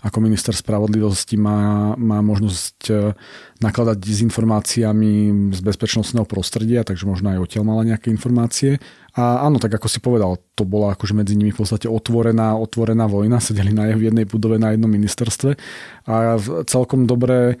Ako 0.00 0.24
minister 0.24 0.56
spravodlivosti 0.56 1.36
má, 1.36 1.92
má 1.92 2.24
možnosť 2.24 2.78
e, 2.88 3.12
nakladať 3.60 4.00
s 4.00 4.24
informáciami 4.24 5.12
z 5.52 5.60
bezpečnostného 5.60 6.24
prostredia, 6.24 6.88
takže 6.88 7.04
možno 7.04 7.36
aj 7.36 7.44
odtiaľ 7.44 7.64
mala 7.68 7.84
nejaké 7.84 8.08
informácie. 8.08 8.80
A 9.18 9.42
áno, 9.42 9.58
tak 9.58 9.74
ako 9.74 9.88
si 9.90 9.98
povedal, 9.98 10.38
to 10.54 10.62
bola 10.62 10.94
akože 10.94 11.18
medzi 11.18 11.34
nimi 11.34 11.50
v 11.50 11.58
podstate 11.58 11.90
otvorená, 11.90 12.54
otvorená 12.54 13.10
vojna, 13.10 13.42
sedeli 13.42 13.74
na 13.74 13.90
jednej 13.90 14.28
budove 14.28 14.60
na 14.60 14.70
jednom 14.70 14.90
ministerstve. 14.90 15.58
A 16.06 16.38
celkom 16.70 17.10
dobre 17.10 17.58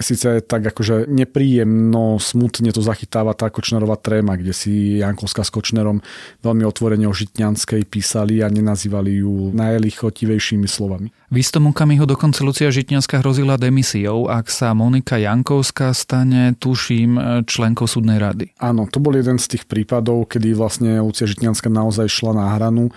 síce 0.00 0.40
tak 0.42 0.64
akože 0.66 1.06
nepríjemno, 1.06 2.18
smutne 2.18 2.72
to 2.72 2.80
zachytáva 2.80 3.36
tá 3.36 3.52
Kočnerová 3.52 4.00
tréma, 4.00 4.34
kde 4.34 4.56
si 4.56 4.98
Jankovská 4.98 5.44
s 5.44 5.52
Kočnerom 5.52 6.00
veľmi 6.40 6.64
otvorene 6.64 7.06
o 7.06 7.14
Žitňanskej 7.14 7.86
písali 7.86 8.40
a 8.40 8.48
nenazývali 8.48 9.22
ju 9.22 9.52
najlichotivejšími 9.54 10.66
slovami. 10.66 11.12
V 11.30 11.36
istom 11.38 11.70
okamihu 11.70 12.10
dokonca 12.10 12.42
Lucia 12.42 12.74
Žitňanská 12.74 13.22
hrozila 13.22 13.54
demisiou, 13.54 14.26
ak 14.26 14.50
sa 14.50 14.74
Monika 14.74 15.14
Jankovská 15.14 15.94
stane, 15.94 16.58
tuším, 16.58 17.44
členkou 17.46 17.86
súdnej 17.86 18.18
rady. 18.18 18.50
Áno, 18.58 18.90
to 18.90 18.98
bol 18.98 19.14
jeden 19.14 19.38
z 19.38 19.54
tých 19.54 19.64
prípadov, 19.70 20.26
kedy 20.26 20.58
vlastne 20.58 20.98
Lucia 20.98 21.30
Žitňanská 21.30 21.70
naozaj 21.70 22.10
šla 22.10 22.32
na 22.34 22.46
hranu 22.58 22.90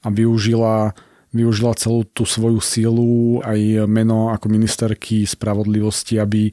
a 0.00 0.08
využila 0.08 0.96
využila 1.34 1.74
celú 1.74 2.06
tú 2.06 2.22
svoju 2.22 2.62
silu 2.62 3.42
aj 3.42 3.90
meno 3.90 4.30
ako 4.30 4.46
ministerky 4.46 5.26
spravodlivosti, 5.26 6.22
aby, 6.22 6.48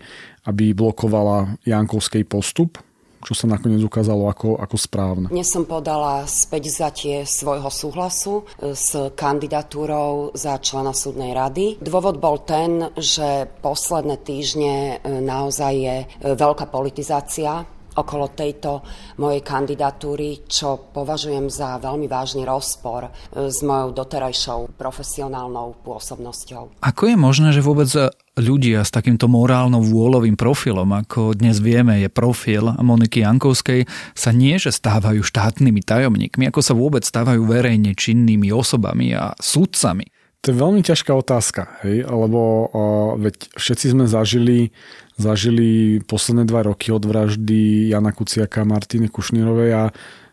aby 0.50 0.74
blokovala 0.74 1.62
Jankovskej 1.64 2.26
postup, 2.26 2.82
čo 3.22 3.38
sa 3.38 3.46
nakoniec 3.46 3.86
ukázalo 3.86 4.26
ako, 4.28 4.58
ako 4.58 4.76
správne. 4.82 5.28
Dnes 5.30 5.54
som 5.54 5.70
podala 5.70 6.26
späť 6.26 6.74
tie 6.92 7.22
svojho 7.22 7.70
súhlasu 7.70 8.42
e, 8.42 8.74
s 8.74 8.98
kandidatúrou 9.14 10.34
za 10.34 10.58
člena 10.58 10.92
súdnej 10.92 11.38
rady. 11.38 11.78
Dôvod 11.78 12.18
bol 12.18 12.42
ten, 12.42 12.90
že 12.98 13.46
posledné 13.62 14.26
týždne 14.26 14.98
e, 14.98 15.22
naozaj 15.22 15.74
je 15.78 15.98
e, 16.02 16.06
veľká 16.34 16.66
politizácia 16.74 17.62
okolo 17.96 18.32
tejto 18.32 18.82
mojej 19.20 19.44
kandidatúry, 19.44 20.48
čo 20.48 20.92
považujem 20.96 21.52
za 21.52 21.76
veľmi 21.80 22.08
vážny 22.08 22.48
rozpor 22.48 23.08
e, 23.08 23.12
s 23.52 23.60
mojou 23.64 23.92
doterajšou 23.92 24.76
profesionálnou 24.80 25.80
pôsobnosťou. 25.84 26.80
Ako 26.80 27.04
je 27.12 27.18
možné, 27.20 27.50
že 27.52 27.66
vôbec 27.66 27.92
ľudia 28.40 28.88
s 28.88 28.92
takýmto 28.96 29.28
morálno-vôľovým 29.28 30.40
profilom, 30.40 30.88
ako 30.88 31.36
dnes 31.36 31.60
vieme 31.60 32.00
je 32.00 32.08
profil 32.08 32.72
Moniky 32.80 33.28
Jankovskej, 33.28 33.84
sa 34.16 34.32
nie 34.32 34.56
že 34.56 34.72
stávajú 34.72 35.20
štátnymi 35.20 35.84
tajomníkmi, 35.84 36.48
ako 36.48 36.62
sa 36.64 36.74
vôbec 36.74 37.04
stávajú 37.04 37.44
verejne 37.44 37.92
činnými 37.92 38.50
osobami 38.56 39.12
a 39.12 39.36
sudcami. 39.36 40.08
To 40.42 40.50
je 40.50 40.58
veľmi 40.58 40.82
ťažká 40.82 41.14
otázka, 41.14 41.86
hej? 41.86 42.02
lebo 42.02 42.66
uh, 42.66 43.14
veď 43.14 43.54
všetci 43.62 43.94
sme 43.94 44.10
zažili, 44.10 44.74
zažili 45.22 46.02
posledné 46.02 46.50
dva 46.50 46.66
roky 46.66 46.90
od 46.90 47.06
vraždy 47.06 47.94
Jana 47.94 48.10
Kuciaka 48.10 48.66
a 48.66 48.70
Martiny 48.70 49.08
Kušnírovej 49.08 49.72
a 49.78 49.84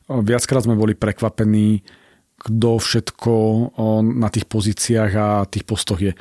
viackrát 0.08 0.64
sme 0.64 0.74
boli 0.74 0.96
prekvapení, 0.96 1.84
kto 2.40 2.80
všetko 2.80 3.32
na 4.02 4.32
tých 4.32 4.48
pozíciách 4.48 5.12
a 5.14 5.44
tých 5.44 5.68
postoch 5.68 6.00
je. 6.00 6.16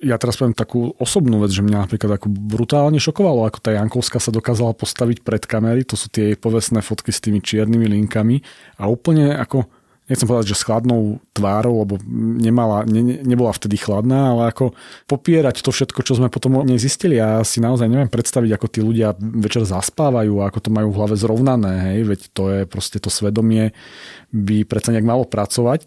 Ja 0.00 0.16
teraz 0.16 0.40
poviem 0.40 0.56
takú 0.56 0.96
osobnú 0.96 1.44
vec, 1.44 1.52
že 1.52 1.60
mňa 1.60 1.84
napríklad 1.84 2.16
ako 2.16 2.32
brutálne 2.32 2.96
šokovalo, 2.96 3.44
ako 3.44 3.60
tá 3.60 3.76
Jankovská 3.76 4.16
sa 4.16 4.32
dokázala 4.32 4.72
postaviť 4.72 5.20
pred 5.20 5.44
kamery, 5.44 5.84
to 5.84 5.92
sú 5.92 6.08
tie 6.08 6.40
povestné 6.40 6.80
fotky 6.80 7.12
s 7.12 7.20
tými 7.20 7.44
čiernymi 7.44 7.84
linkami 7.84 8.40
a 8.80 8.88
úplne 8.88 9.36
ako 9.36 9.68
nechcem 10.10 10.26
povedať, 10.26 10.50
že 10.50 10.58
s 10.58 10.66
chladnou 10.66 11.22
tvárou, 11.30 11.86
lebo 11.86 12.02
nemala, 12.42 12.82
ne, 12.82 13.22
nebola 13.22 13.54
vtedy 13.54 13.78
chladná, 13.78 14.34
ale 14.34 14.50
ako 14.50 14.74
popierať 15.06 15.62
to 15.62 15.70
všetko, 15.70 16.02
čo 16.02 16.18
sme 16.18 16.26
potom 16.26 16.58
o 16.58 16.66
nej 16.66 16.82
zistili. 16.82 17.22
Ja 17.22 17.46
si 17.46 17.62
naozaj 17.62 17.86
neviem 17.86 18.10
predstaviť, 18.10 18.50
ako 18.58 18.66
tí 18.66 18.82
ľudia 18.82 19.14
večer 19.18 19.62
zaspávajú 19.62 20.42
a 20.42 20.50
ako 20.50 20.58
to 20.66 20.70
majú 20.74 20.90
v 20.90 20.98
hlave 20.98 21.14
zrovnané. 21.14 21.94
Hej? 21.94 21.98
Veď 22.10 22.20
to 22.34 22.42
je 22.50 22.60
proste 22.66 22.98
to 22.98 23.06
svedomie, 23.06 23.70
by 24.34 24.66
predsa 24.66 24.90
nejak 24.90 25.06
malo 25.06 25.22
pracovať. 25.22 25.86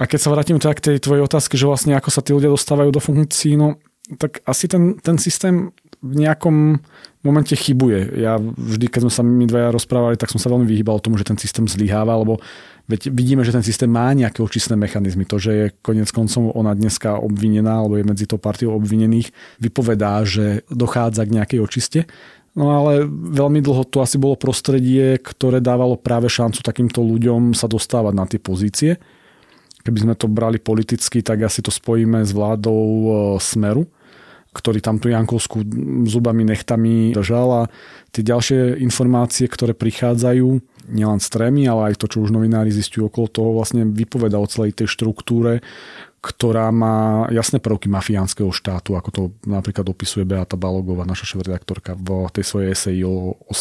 A 0.00 0.08
keď 0.08 0.18
sa 0.18 0.32
vrátim 0.32 0.58
tak 0.58 0.80
k 0.80 0.96
tej 0.96 1.04
tvojej 1.04 1.22
otázke, 1.22 1.54
že 1.54 1.68
vlastne 1.68 1.94
ako 1.94 2.10
sa 2.10 2.24
tí 2.24 2.32
ľudia 2.32 2.50
dostávajú 2.50 2.90
do 2.90 2.98
funkcií, 2.98 3.54
no 3.60 3.78
tak 4.18 4.42
asi 4.44 4.68
ten, 4.68 4.98
ten 5.00 5.16
systém 5.16 5.72
v 6.04 6.14
nejakom 6.20 6.76
momente 7.24 7.56
chybuje. 7.56 8.20
Ja 8.20 8.36
vždy, 8.36 8.92
keď 8.92 9.08
sme 9.08 9.12
sa 9.12 9.22
my 9.24 9.48
dvaja 9.48 9.72
rozprávali, 9.72 10.20
tak 10.20 10.28
som 10.28 10.36
sa 10.36 10.52
veľmi 10.52 10.68
vyhýbal 10.68 11.00
tomu, 11.00 11.16
že 11.16 11.24
ten 11.24 11.40
systém 11.40 11.64
zlyháva, 11.64 12.20
lebo 12.20 12.36
Veď 12.84 13.08
vidíme, 13.08 13.40
že 13.48 13.56
ten 13.56 13.64
systém 13.64 13.88
má 13.88 14.12
nejaké 14.12 14.44
očistné 14.44 14.76
mechanizmy. 14.76 15.24
To, 15.32 15.40
že 15.40 15.52
je 15.52 15.66
konec 15.80 16.12
koncov 16.12 16.52
ona 16.52 16.76
dneska 16.76 17.16
obvinená, 17.16 17.80
alebo 17.80 17.96
je 17.96 18.04
medzi 18.04 18.28
to 18.28 18.36
partiou 18.36 18.76
obvinených, 18.76 19.32
vypovedá, 19.56 20.20
že 20.28 20.68
dochádza 20.68 21.24
k 21.24 21.34
nejakej 21.40 21.60
očiste. 21.64 22.00
No 22.54 22.70
ale 22.70 23.08
veľmi 23.08 23.64
dlho 23.64 23.88
to 23.88 24.04
asi 24.04 24.20
bolo 24.20 24.38
prostredie, 24.38 25.18
ktoré 25.18 25.58
dávalo 25.64 25.98
práve 25.98 26.30
šancu 26.30 26.62
takýmto 26.62 27.02
ľuďom 27.02 27.56
sa 27.56 27.66
dostávať 27.66 28.14
na 28.14 28.24
tie 28.28 28.38
pozície. 28.38 29.00
Keby 29.82 29.98
sme 30.04 30.14
to 30.14 30.30
brali 30.30 30.60
politicky, 30.60 31.24
tak 31.24 31.44
asi 31.44 31.64
to 31.64 31.74
spojíme 31.74 32.22
s 32.22 32.30
vládou 32.32 32.80
e, 32.80 33.08
Smeru, 33.42 33.84
ktorý 34.54 34.78
tam 34.78 35.02
tú 35.02 35.10
Jankovskú 35.10 35.66
zubami, 36.06 36.46
nechtami 36.46 37.10
držal 37.10 37.48
a 37.50 37.62
tie 38.14 38.22
ďalšie 38.22 38.78
informácie, 38.78 39.50
ktoré 39.50 39.74
prichádzajú, 39.74 40.48
nielen 40.94 41.18
z 41.18 41.28
trémy, 41.32 41.66
ale 41.66 41.92
aj 41.92 42.00
to, 42.00 42.06
čo 42.06 42.22
už 42.22 42.30
novinári 42.30 42.70
zistujú 42.70 43.10
okolo 43.10 43.26
toho, 43.26 43.50
vlastne 43.56 43.82
vypoveda 43.88 44.38
o 44.38 44.46
celej 44.46 44.78
tej 44.78 44.88
štruktúre, 44.88 45.64
ktorá 46.24 46.72
má 46.72 47.28
jasné 47.28 47.60
prvky 47.60 47.92
mafiánskeho 47.92 48.48
štátu, 48.48 48.96
ako 48.96 49.10
to 49.12 49.22
napríklad 49.44 49.84
opisuje 49.84 50.24
Beata 50.24 50.56
Balogová, 50.56 51.04
naša 51.04 51.28
šéf-redaktorka 51.28 51.92
v 51.92 52.32
tej 52.32 52.44
svojej 52.48 52.68
eseji 52.72 53.00
o, 53.04 53.36
o. 53.36 53.52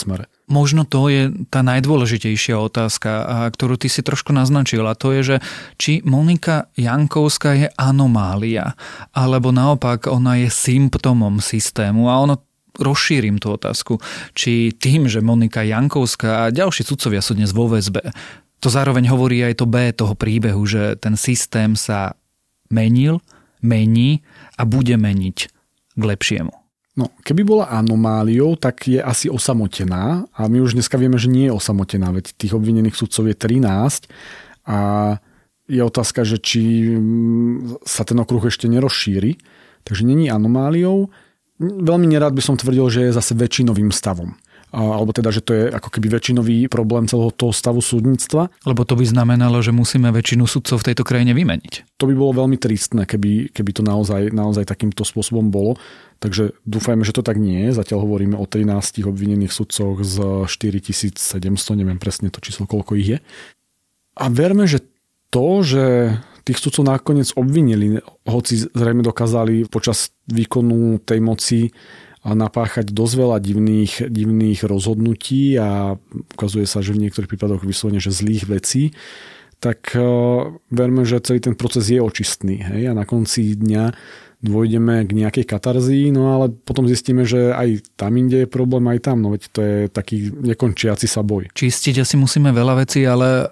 Možno 0.47 0.87
to 0.87 1.11
je 1.11 1.27
tá 1.51 1.59
najdôležitejšia 1.59 2.55
otázka, 2.55 3.11
ktorú 3.51 3.75
ty 3.75 3.91
si 3.91 3.99
trošku 3.99 4.31
naznačil, 4.31 4.87
a 4.87 4.95
to 4.95 5.11
je, 5.11 5.21
že 5.21 5.37
či 5.75 5.99
Monika 6.07 6.71
Jankovská 6.79 7.51
je 7.59 7.67
anomália, 7.75 8.79
alebo 9.11 9.51
naopak 9.51 10.07
ona 10.07 10.39
je 10.39 10.47
symptomom 10.47 11.43
systému 11.43 12.07
a 12.07 12.15
ono 12.23 12.39
rozšírim 12.79 13.43
tú 13.43 13.53
otázku, 13.53 13.99
či 14.33 14.71
tým, 14.71 15.11
že 15.11 15.19
Monika 15.19 15.61
Jankovská 15.61 16.47
a 16.47 16.53
ďalší 16.55 16.87
sudcovia 16.87 17.19
sú 17.19 17.35
dnes 17.35 17.51
vo 17.51 17.67
väzbe, 17.67 18.01
to 18.63 18.71
zároveň 18.71 19.11
hovorí 19.11 19.43
aj 19.43 19.59
to 19.59 19.67
B 19.67 19.91
toho 19.91 20.15
príbehu, 20.15 20.63
že 20.63 20.95
ten 20.95 21.19
systém 21.19 21.75
sa 21.75 22.15
menil, 22.71 23.19
mení 23.63 24.21
a 24.59 24.67
bude 24.67 24.95
meniť 24.95 25.37
k 25.95 26.03
lepšiemu. 26.03 26.53
No, 26.93 27.09
keby 27.25 27.41
bola 27.41 27.73
anomáliou, 27.73 28.53
tak 28.53 28.85
je 28.85 29.01
asi 29.01 29.25
osamotená 29.25 30.29
a 30.29 30.45
my 30.45 30.61
už 30.61 30.77
dneska 30.77 30.93
vieme, 31.01 31.17
že 31.17 31.25
nie 31.25 31.49
je 31.49 31.57
osamotená, 31.57 32.13
veď 32.13 32.37
tých 32.37 32.53
obvinených 32.53 32.93
sudcov 32.93 33.25
je 33.25 33.33
13 33.33 34.13
a 34.69 34.77
je 35.65 35.81
otázka, 35.81 36.21
že 36.21 36.37
či 36.37 36.93
sa 37.87 38.05
ten 38.05 38.19
okruh 38.19 38.45
ešte 38.45 38.69
nerozšíri. 38.69 39.39
Takže 39.87 40.03
není 40.03 40.27
anomáliou. 40.27 41.09
Veľmi 41.59 42.07
nerád 42.07 42.35
by 42.35 42.43
som 42.43 42.59
tvrdil, 42.59 42.87
že 42.91 43.09
je 43.09 43.15
zase 43.15 43.33
väčšinovým 43.33 43.89
stavom 43.89 44.37
alebo 44.73 45.13
teda, 45.13 45.29
že 45.29 45.45
to 45.45 45.53
je 45.53 45.63
ako 45.69 45.93
keby 45.93 46.17
väčšinový 46.17 46.57
problém 46.65 47.05
celého 47.05 47.29
toho 47.29 47.53
stavu 47.53 47.77
súdnictva. 47.77 48.49
Lebo 48.65 48.81
to 48.81 48.97
by 48.97 49.05
znamenalo, 49.05 49.61
že 49.61 49.69
musíme 49.69 50.09
väčšinu 50.09 50.49
sudcov 50.49 50.81
v 50.81 50.87
tejto 50.91 51.05
krajine 51.05 51.37
vymeniť. 51.37 52.01
To 52.01 52.09
by 52.09 52.17
bolo 52.17 52.41
veľmi 52.43 52.57
tristné, 52.57 53.05
keby, 53.05 53.53
keby 53.53 53.71
to 53.71 53.85
naozaj, 53.85 54.33
naozaj 54.33 54.65
takýmto 54.65 55.05
spôsobom 55.05 55.53
bolo. 55.53 55.77
Takže 56.17 56.57
dúfajme, 56.65 57.05
že 57.05 57.13
to 57.13 57.21
tak 57.21 57.37
nie 57.37 57.69
je. 57.69 57.77
Zatiaľ 57.77 58.09
hovoríme 58.09 58.33
o 58.33 58.49
13 58.49 59.05
obvinených 59.05 59.53
sudcoch 59.53 60.01
z 60.01 60.49
4700, 60.49 61.21
neviem 61.77 62.01
presne 62.01 62.33
to 62.33 62.41
číslo, 62.41 62.65
koľko 62.65 62.97
ich 62.97 63.07
je. 63.13 63.19
A 64.17 64.25
verme, 64.33 64.65
že 64.65 64.81
to, 65.29 65.61
že 65.61 66.17
tých 66.43 66.59
sudcov 66.59 66.83
nakoniec 66.89 67.31
obvinili, 67.37 68.03
hoci 68.27 68.67
zrejme 68.67 69.05
dokázali 69.05 69.69
počas 69.71 70.11
výkonu 70.27 70.99
tej 71.01 71.19
moci 71.23 71.59
napáchať 72.31 72.95
dosť 72.95 73.13
veľa 73.19 73.37
divných, 73.43 74.07
divných 74.07 74.63
rozhodnutí 74.63 75.59
a 75.59 75.99
ukazuje 76.39 76.63
sa, 76.63 76.79
že 76.79 76.95
v 76.95 77.03
niektorých 77.03 77.27
prípadoch 77.27 77.67
vyslovene, 77.67 77.99
že 77.99 78.15
zlých 78.15 78.47
vecí, 78.47 78.95
tak 79.59 79.95
verme, 80.71 81.03
že 81.03 81.19
celý 81.19 81.43
ten 81.43 81.55
proces 81.55 81.91
je 81.91 81.99
očistný. 81.99 82.63
Hej? 82.63 82.91
A 82.91 82.93
na 82.95 83.03
konci 83.03 83.55
dňa 83.59 83.95
dôjdeme 84.43 85.07
k 85.07 85.11
nejakej 85.15 85.45
katarzii, 85.47 86.11
no 86.11 86.35
ale 86.35 86.51
potom 86.51 86.83
zistíme, 86.83 87.23
že 87.23 87.55
aj 87.55 87.95
tam 87.95 88.11
inde 88.19 88.43
je 88.43 88.47
problém, 88.47 88.83
aj 88.91 88.99
tam, 89.07 89.23
no 89.23 89.31
veď 89.31 89.43
to 89.55 89.59
je 89.63 89.77
taký 89.87 90.35
nekončiaci 90.35 91.07
sa 91.07 91.23
boj. 91.23 91.47
Čistiť 91.55 92.03
asi 92.03 92.19
musíme 92.19 92.51
veľa 92.51 92.83
vecí, 92.83 93.07
ale 93.07 93.47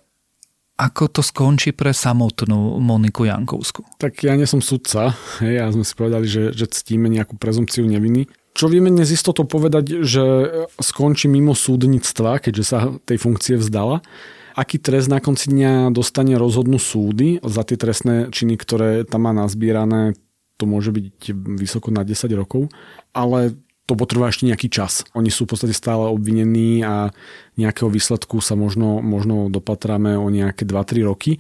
ako 0.76 1.04
to 1.08 1.22
skončí 1.24 1.72
pre 1.72 1.96
samotnú 1.96 2.82
Moniku 2.84 3.24
Jankovsku? 3.24 3.88
Tak 4.04 4.20
ja 4.28 4.36
nie 4.36 4.50
som 4.50 4.60
sudca, 4.60 5.16
hej, 5.40 5.64
a 5.64 5.72
sme 5.72 5.88
si 5.88 5.94
povedali, 5.96 6.28
že, 6.28 6.52
že 6.52 6.68
ctíme 6.68 7.08
nejakú 7.08 7.40
prezumciu 7.40 7.88
neviny. 7.88 8.28
Čo 8.52 8.68
vieme 8.68 8.92
dnes 8.92 9.08
istotou 9.16 9.48
povedať, 9.48 10.04
že 10.04 10.24
skončí 10.76 11.32
mimo 11.32 11.56
súdnictva, 11.56 12.44
keďže 12.44 12.64
sa 12.68 12.92
tej 13.08 13.18
funkcie 13.18 13.56
vzdala. 13.56 14.04
Aký 14.52 14.76
trest 14.76 15.08
na 15.08 15.24
konci 15.24 15.48
dňa 15.48 15.96
dostane 15.96 16.36
rozhodnú 16.36 16.76
súdy 16.76 17.40
za 17.40 17.64
tie 17.64 17.80
trestné 17.80 18.28
činy, 18.36 18.60
ktoré 18.60 19.08
tam 19.08 19.24
má 19.24 19.32
nazbierané, 19.32 20.20
to 20.60 20.68
môže 20.68 20.92
byť 20.92 21.32
vysoko 21.56 21.90
na 21.96 22.04
10 22.04 22.28
rokov, 22.36 22.68
ale 23.16 23.56
to 23.88 23.96
potrvá 23.96 24.28
ešte 24.28 24.46
nejaký 24.46 24.68
čas. 24.68 25.08
Oni 25.16 25.32
sú 25.32 25.48
v 25.48 25.56
podstate 25.56 25.74
stále 25.74 26.12
obvinení 26.12 26.84
a 26.84 27.16
nejakého 27.56 27.88
výsledku 27.88 28.44
sa 28.44 28.60
možno, 28.60 29.00
možno 29.00 29.48
dopatráme 29.48 30.20
o 30.20 30.28
nejaké 30.28 30.68
2-3 30.68 31.08
roky. 31.08 31.40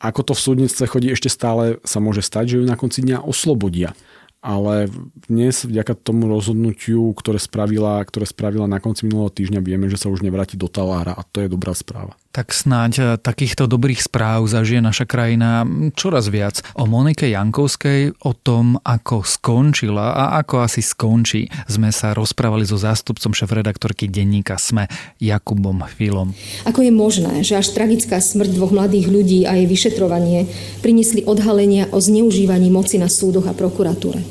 Ako 0.00 0.28
to 0.28 0.32
v 0.36 0.44
súdnictve 0.44 0.84
chodí, 0.86 1.08
ešte 1.12 1.32
stále 1.32 1.80
sa 1.88 2.00
môže 2.00 2.20
stať, 2.20 2.44
že 2.52 2.56
ju 2.60 2.64
na 2.68 2.76
konci 2.76 3.00
dňa 3.04 3.24
oslobodia 3.24 3.96
ale 4.40 4.88
dnes 5.28 5.68
vďaka 5.68 5.92
tomu 6.00 6.28
rozhodnutiu, 6.32 7.12
ktoré 7.12 7.36
spravila, 7.36 8.00
ktoré 8.00 8.24
spravila 8.24 8.64
na 8.64 8.80
konci 8.80 9.04
minulého 9.04 9.28
týždňa, 9.28 9.60
vieme, 9.60 9.92
že 9.92 10.00
sa 10.00 10.08
už 10.08 10.24
nevráti 10.24 10.56
do 10.56 10.68
talára 10.68 11.12
a 11.12 11.22
to 11.24 11.44
je 11.44 11.52
dobrá 11.52 11.76
správa. 11.76 12.16
Tak 12.30 12.54
snáď 12.54 12.92
eh, 12.98 13.06
takýchto 13.18 13.66
dobrých 13.66 14.06
správ 14.06 14.46
zažije 14.46 14.78
naša 14.78 15.02
krajina 15.02 15.66
čoraz 15.98 16.30
viac. 16.30 16.62
O 16.78 16.86
Monike 16.86 17.26
Jankovskej, 17.26 18.22
o 18.22 18.32
tom, 18.38 18.78
ako 18.86 19.26
skončila 19.26 20.14
a 20.14 20.38
ako 20.38 20.62
asi 20.62 20.78
skončí, 20.78 21.50
sme 21.66 21.90
sa 21.90 22.14
rozprávali 22.14 22.62
so 22.62 22.78
zástupcom 22.78 23.34
šéf-redaktorky 23.34 24.06
denníka 24.06 24.54
SME, 24.62 24.86
Jakubom 25.18 25.82
Filom. 25.90 26.30
Ako 26.70 26.86
je 26.86 26.94
možné, 26.94 27.42
že 27.42 27.58
až 27.58 27.74
tragická 27.74 28.22
smrť 28.22 28.54
dvoch 28.54 28.70
mladých 28.70 29.10
ľudí 29.10 29.40
a 29.50 29.58
jej 29.58 29.66
vyšetrovanie 29.66 30.46
priniesli 30.86 31.26
odhalenia 31.26 31.90
o 31.90 31.98
zneužívaní 31.98 32.70
moci 32.70 33.02
na 33.02 33.10
súdoch 33.10 33.50
a 33.50 33.58
prokuratúre? 33.58 34.22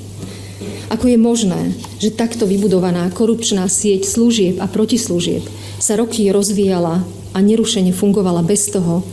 Ako 0.90 1.06
je 1.06 1.20
možné, 1.20 1.76
že 2.00 2.16
takto 2.16 2.48
vybudovaná 2.48 3.12
korupčná 3.12 3.68
sieť 3.68 4.08
služieb 4.08 4.58
a 4.64 4.72
protislúžieb 4.72 5.44
sa 5.78 6.00
roky 6.00 6.32
rozvíjala 6.34 7.06
a 7.34 7.38
nerušene 7.40 7.94
fungovala 7.94 8.42
bez 8.42 8.70
toho, 8.74 9.06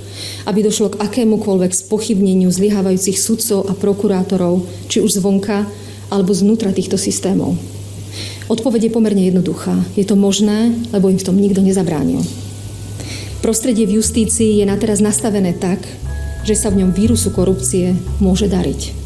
aby 0.48 0.64
došlo 0.64 0.94
k 0.94 1.00
akémukoľvek 1.00 1.72
spochybneniu 1.72 2.48
zlyhávajúcich 2.48 3.18
sudcov 3.20 3.68
a 3.68 3.72
prokurátorov, 3.76 4.64
či 4.88 5.04
už 5.04 5.20
zvonka 5.20 5.68
alebo 6.08 6.32
znútra 6.32 6.72
týchto 6.72 6.96
systémov? 6.96 7.58
Odpoveď 8.46 8.88
je 8.88 8.94
pomerne 8.94 9.26
jednoduchá. 9.26 9.74
Je 9.98 10.06
to 10.06 10.14
možné, 10.14 10.70
lebo 10.94 11.10
im 11.10 11.18
v 11.18 11.26
tom 11.26 11.36
nikto 11.36 11.60
nezabránil. 11.60 12.22
Prostredie 13.42 13.84
v 13.84 14.00
justícii 14.00 14.62
je 14.62 14.66
na 14.66 14.78
teraz 14.78 15.02
nastavené 15.02 15.52
tak, 15.52 15.82
že 16.46 16.54
sa 16.54 16.70
v 16.70 16.86
ňom 16.86 16.94
vírusu 16.94 17.34
korupcie 17.34 17.98
môže 18.22 18.46
dariť. 18.46 19.05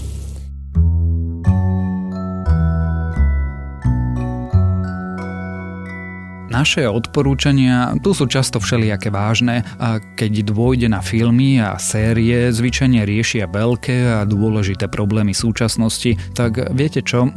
Naše 6.60 6.84
odporúčania 6.84 7.96
tu 8.04 8.12
sú 8.12 8.28
často 8.28 8.60
všelijaké 8.60 9.08
vážne 9.08 9.64
a 9.80 9.96
keď 9.96 10.52
dôjde 10.52 10.92
na 10.92 11.00
filmy 11.00 11.56
a 11.56 11.80
série, 11.80 12.52
zvyčajne 12.52 13.00
riešia 13.08 13.48
veľké 13.48 14.20
a 14.20 14.28
dôležité 14.28 14.84
problémy 14.92 15.32
súčasnosti, 15.32 16.20
tak 16.36 16.60
viete 16.76 17.00
čo, 17.00 17.32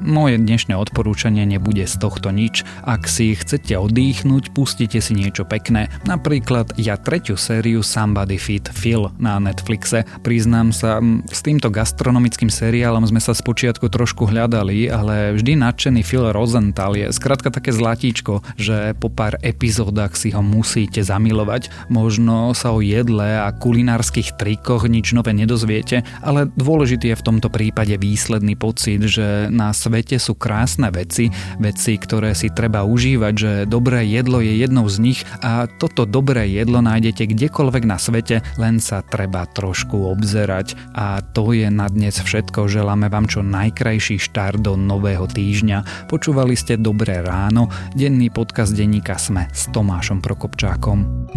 moje 0.00 0.38
dnešné 0.38 0.78
odporúčanie 0.78 1.42
nebude 1.44 1.82
z 1.84 1.98
tohto 1.98 2.30
nič. 2.30 2.62
Ak 2.86 3.10
si 3.10 3.34
chcete 3.34 3.74
oddychnúť, 3.74 4.54
pustite 4.54 5.02
si 5.02 5.12
niečo 5.18 5.42
pekné. 5.42 5.90
Napríklad 6.06 6.78
ja 6.78 6.94
tretiu 6.94 7.34
sériu 7.34 7.82
Somebody 7.82 8.38
Fit 8.38 8.70
Phil 8.70 9.10
na 9.18 9.42
Netflixe. 9.42 10.06
Priznám 10.22 10.70
sa, 10.70 11.02
s 11.26 11.42
týmto 11.42 11.68
gastronomickým 11.68 12.48
seriálom 12.48 13.02
sme 13.02 13.18
sa 13.18 13.34
spočiatku 13.34 13.90
trošku 13.90 14.30
hľadali, 14.30 14.88
ale 14.88 15.34
vždy 15.36 15.58
nadšený 15.58 16.00
Phil 16.06 16.30
Rosenthal 16.30 16.94
je 16.96 17.10
skrátka 17.12 17.50
také 17.52 17.74
zlatíčko, 17.74 18.40
že 18.60 18.94
po 19.00 19.08
pár 19.08 19.40
epizódach 19.40 20.14
si 20.14 20.30
ho 20.30 20.44
musíte 20.44 21.00
zamilovať. 21.00 21.90
Možno 21.90 22.52
sa 22.52 22.70
o 22.70 22.84
jedle 22.84 23.40
a 23.40 23.50
kulinárskych 23.50 24.36
trikoch 24.36 24.86
nič 24.86 25.16
nové 25.16 25.32
nedozviete, 25.32 26.04
ale 26.20 26.46
dôležitý 26.54 27.12
je 27.12 27.18
v 27.18 27.26
tomto 27.26 27.48
prípade 27.48 27.96
výsledný 27.96 28.54
pocit, 28.54 29.00
že 29.08 29.48
na 29.48 29.72
svete 29.72 30.20
sú 30.20 30.36
krásne 30.36 30.92
veci, 30.92 31.32
veci, 31.56 31.96
ktoré 31.96 32.36
si 32.36 32.52
treba 32.52 32.84
užívať, 32.84 33.34
že 33.34 33.52
dobré 33.64 34.04
jedlo 34.06 34.44
je 34.44 34.60
jednou 34.60 34.86
z 34.86 34.96
nich 35.00 35.20
a 35.40 35.64
toto 35.66 36.04
dobré 36.04 36.46
jedlo 36.52 36.84
nájdete 36.84 37.30
kdekoľvek 37.32 37.84
na 37.88 37.96
svete, 37.96 38.44
len 38.60 38.82
sa 38.82 39.00
treba 39.00 39.48
trošku 39.48 40.10
obzerať. 40.12 40.76
A 40.92 41.22
to 41.22 41.56
je 41.56 41.68
na 41.70 41.88
dnes 41.88 42.18
všetko. 42.18 42.68
Želáme 42.68 43.08
vám 43.08 43.30
čo 43.30 43.40
najkrajší 43.40 44.20
štart 44.20 44.60
do 44.60 44.74
nového 44.76 45.24
týždňa. 45.24 46.10
Počúvali 46.10 46.58
ste 46.58 46.76
Dobré 46.80 47.22
ráno, 47.22 47.70
denný 47.94 48.32
podcast 48.40 48.72
denníka 48.72 49.20
Sme 49.20 49.52
s 49.52 49.68
Tomášom 49.68 50.24
Prokopčákom. 50.24 51.28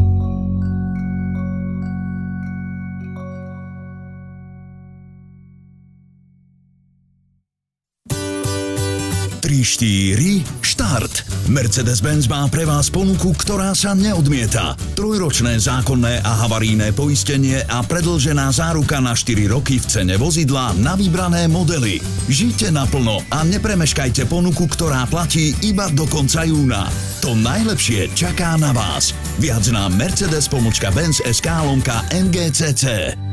4, 9.63 10.43
štart. 10.59 11.47
Mercedes-Benz 11.47 12.27
má 12.27 12.45
pre 12.51 12.67
vás 12.67 12.91
ponuku, 12.91 13.31
ktorá 13.31 13.71
sa 13.71 13.95
neodmieta. 13.95 14.75
Trojročné 14.99 15.55
zákonné 15.55 16.19
a 16.19 16.43
havaríne 16.43 16.91
poistenie 16.91 17.63
a 17.65 17.79
predlžená 17.81 18.51
záruka 18.51 18.99
na 18.99 19.15
4 19.15 19.47
roky 19.47 19.79
v 19.79 19.85
cene 19.87 20.15
vozidla 20.19 20.75
na 20.77 20.99
vybrané 20.99 21.47
modely. 21.47 22.03
Žite 22.27 22.75
naplno 22.75 23.23
a 23.31 23.47
nepremeškajte 23.47 24.27
ponuku, 24.27 24.67
ktorá 24.67 25.07
platí 25.07 25.55
iba 25.63 25.87
do 25.95 26.03
konca 26.11 26.43
júna. 26.43 26.91
To 27.23 27.31
najlepšie 27.33 28.11
čaká 28.13 28.59
na 28.59 28.75
vás. 28.75 29.15
Viac 29.39 29.63
na 29.71 29.87
Mercedes 29.87 30.51
pomočka 30.51 30.91
Benz 30.91 31.23
SK 31.23 31.47
lomka 31.63 32.03
MGCC. 32.11 33.32